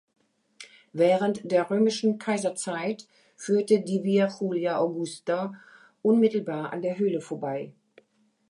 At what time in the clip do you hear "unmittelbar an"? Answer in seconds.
6.01-6.81